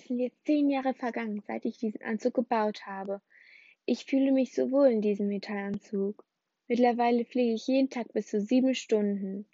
sind 0.00 0.18
jetzt 0.18 0.44
zehn 0.46 0.70
Jahre 0.70 0.94
vergangen, 0.94 1.42
seit 1.46 1.64
ich 1.64 1.78
diesen 1.78 2.02
Anzug 2.02 2.34
gebaut 2.34 2.86
habe. 2.86 3.20
Ich 3.84 4.04
fühle 4.04 4.32
mich 4.32 4.54
so 4.54 4.70
wohl 4.70 4.88
in 4.88 5.02
diesem 5.02 5.28
Metallanzug. 5.28 6.24
Mittlerweile 6.68 7.24
fliege 7.24 7.54
ich 7.54 7.66
jeden 7.66 7.90
Tag 7.90 8.12
bis 8.12 8.28
zu 8.28 8.40
sieben 8.40 8.74
Stunden. 8.74 9.46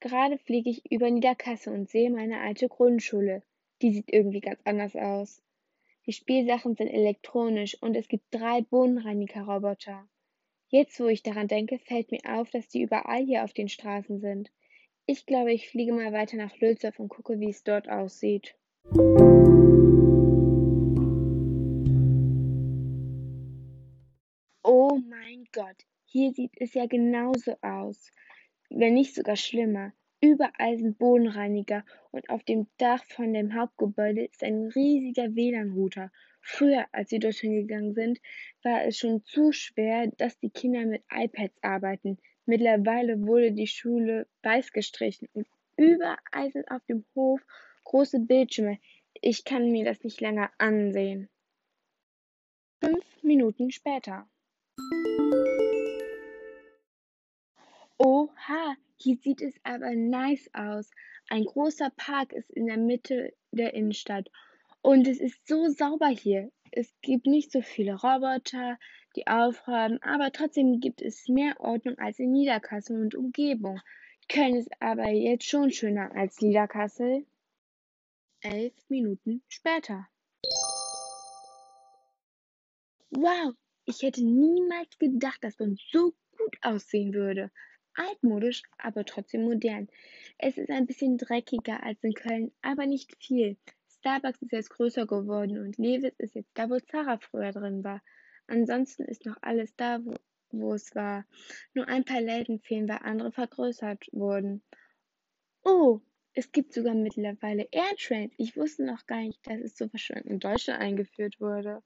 Gerade 0.00 0.38
fliege 0.38 0.70
ich 0.70 0.90
über 0.90 1.10
Niederkasse 1.10 1.70
und 1.70 1.88
sehe 1.88 2.10
meine 2.10 2.40
alte 2.40 2.68
Grundschule. 2.68 3.42
Die 3.82 3.92
sieht 3.92 4.12
irgendwie 4.12 4.40
ganz 4.40 4.60
anders 4.64 4.94
aus. 4.96 5.42
Die 6.06 6.12
Spielsachen 6.12 6.76
sind 6.76 6.88
elektronisch 6.88 7.76
und 7.80 7.96
es 7.96 8.08
gibt 8.08 8.24
drei 8.30 8.62
Bodenreiniger-Roboter. 8.62 10.06
Jetzt, 10.68 11.00
wo 11.00 11.06
ich 11.06 11.22
daran 11.22 11.48
denke, 11.48 11.78
fällt 11.78 12.10
mir 12.10 12.20
auf, 12.24 12.50
dass 12.50 12.68
die 12.68 12.82
überall 12.82 13.24
hier 13.24 13.44
auf 13.44 13.52
den 13.52 13.68
Straßen 13.68 14.20
sind. 14.20 14.50
Ich 15.06 15.26
glaube, 15.26 15.52
ich 15.52 15.68
fliege 15.68 15.92
mal 15.92 16.12
weiter 16.12 16.36
nach 16.36 16.56
Lülzow 16.58 16.98
und 16.98 17.08
gucke, 17.08 17.40
wie 17.40 17.50
es 17.50 17.62
dort 17.62 17.88
aussieht. 17.88 18.54
Gott, 25.64 25.86
hier 26.04 26.30
sieht 26.34 26.52
es 26.60 26.74
ja 26.74 26.84
genauso 26.84 27.56
aus, 27.62 28.10
wenn 28.68 28.92
nicht 28.92 29.14
sogar 29.14 29.36
schlimmer. 29.36 29.94
Überall 30.20 30.76
sind 30.76 30.98
Bodenreiniger 30.98 31.86
und 32.10 32.28
auf 32.28 32.44
dem 32.44 32.66
Dach 32.76 33.02
von 33.06 33.32
dem 33.32 33.54
Hauptgebäude 33.54 34.24
ist 34.24 34.44
ein 34.44 34.66
riesiger 34.74 35.34
WLAN-Router. 35.34 36.12
Früher, 36.42 36.84
als 36.92 37.12
wir 37.12 37.18
dorthin 37.18 37.54
gegangen 37.54 37.94
sind, 37.94 38.20
war 38.62 38.84
es 38.84 38.98
schon 38.98 39.24
zu 39.24 39.52
schwer, 39.52 40.08
dass 40.18 40.38
die 40.38 40.50
Kinder 40.50 40.84
mit 40.84 41.02
iPads 41.10 41.62
arbeiten. 41.62 42.18
Mittlerweile 42.44 43.26
wurde 43.26 43.52
die 43.52 43.66
Schule 43.66 44.26
weiß 44.42 44.70
gestrichen 44.70 45.28
und 45.32 45.46
überall 45.78 46.52
sind 46.52 46.70
auf 46.70 46.84
dem 46.84 47.06
Hof 47.14 47.40
große 47.84 48.20
Bildschirme. 48.20 48.78
Ich 49.22 49.46
kann 49.46 49.72
mir 49.72 49.86
das 49.86 50.04
nicht 50.04 50.20
länger 50.20 50.50
ansehen. 50.58 51.30
Fünf 52.82 53.22
Minuten 53.22 53.70
später. 53.70 54.28
Oha, 58.06 58.76
hier 58.96 59.16
sieht 59.16 59.40
es 59.40 59.54
aber 59.62 59.94
nice 59.94 60.50
aus. 60.52 60.90
Ein 61.30 61.46
großer 61.46 61.88
Park 61.96 62.34
ist 62.34 62.50
in 62.50 62.66
der 62.66 62.76
Mitte 62.76 63.32
der 63.50 63.72
Innenstadt 63.72 64.30
und 64.82 65.08
es 65.08 65.20
ist 65.20 65.48
so 65.48 65.68
sauber 65.70 66.08
hier. 66.08 66.52
Es 66.70 66.92
gibt 67.00 67.24
nicht 67.24 67.50
so 67.50 67.62
viele 67.62 67.94
Roboter, 67.94 68.78
die 69.16 69.26
aufräumen, 69.26 70.02
aber 70.02 70.32
trotzdem 70.32 70.80
gibt 70.80 71.00
es 71.00 71.28
mehr 71.28 71.58
Ordnung 71.60 71.96
als 71.96 72.18
in 72.18 72.32
Niederkassel 72.32 73.00
und 73.00 73.14
Umgebung. 73.14 73.80
Köln 74.28 74.56
ist 74.56 74.70
aber 74.80 75.08
jetzt 75.08 75.46
schon 75.46 75.70
schöner 75.70 76.14
als 76.14 76.42
Niederkassel. 76.42 77.24
Elf 78.42 78.74
Minuten 78.90 79.42
später. 79.48 80.06
Wow, 83.12 83.54
ich 83.86 84.02
hätte 84.02 84.22
niemals 84.22 84.98
gedacht, 84.98 85.42
dass 85.42 85.58
man 85.58 85.78
so 85.90 86.12
gut 86.36 86.56
aussehen 86.60 87.14
würde. 87.14 87.50
Altmodisch, 87.94 88.62
aber 88.78 89.04
trotzdem 89.04 89.44
modern. 89.44 89.88
Es 90.38 90.58
ist 90.58 90.70
ein 90.70 90.86
bisschen 90.86 91.16
dreckiger 91.16 91.82
als 91.82 92.02
in 92.02 92.14
Köln, 92.14 92.52
aber 92.62 92.86
nicht 92.86 93.16
viel. 93.22 93.56
Starbucks 93.98 94.42
ist 94.42 94.52
jetzt 94.52 94.70
größer 94.70 95.06
geworden 95.06 95.58
und 95.58 95.78
Levis 95.78 96.14
ist 96.18 96.34
jetzt 96.34 96.50
da, 96.54 96.68
wo 96.68 96.78
Zara 96.78 97.18
früher 97.18 97.52
drin 97.52 97.84
war. 97.84 98.02
Ansonsten 98.46 99.04
ist 99.04 99.24
noch 99.24 99.36
alles 99.40 99.74
da, 99.76 100.04
wo, 100.04 100.14
wo 100.50 100.74
es 100.74 100.94
war. 100.94 101.24
Nur 101.72 101.88
ein 101.88 102.04
paar 102.04 102.20
Läden 102.20 102.60
fehlen, 102.60 102.88
weil 102.88 102.98
andere 103.02 103.32
vergrößert 103.32 104.06
wurden. 104.12 104.62
Oh, 105.62 106.00
es 106.34 106.50
gibt 106.52 106.74
sogar 106.74 106.94
mittlerweile 106.94 107.68
Airtrains. 107.70 108.34
Ich 108.36 108.56
wusste 108.56 108.84
noch 108.84 109.06
gar 109.06 109.20
nicht, 109.20 109.46
dass 109.46 109.60
es 109.60 109.76
so 109.76 109.88
verschwunden 109.88 110.28
in 110.28 110.40
Deutschland 110.40 110.80
eingeführt 110.80 111.40
wurde. 111.40 111.82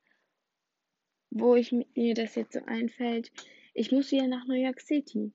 Wo 1.30 1.54
ich 1.54 1.70
mir 1.70 2.14
das 2.14 2.34
jetzt 2.34 2.54
so 2.54 2.60
einfällt, 2.64 3.30
ich 3.74 3.92
muss 3.92 4.10
wieder 4.10 4.26
nach 4.26 4.46
New 4.46 4.54
York 4.54 4.80
City. 4.80 5.32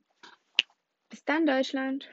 Bis 1.13 1.23
dann, 1.25 1.45
Deutschland! 1.45 2.09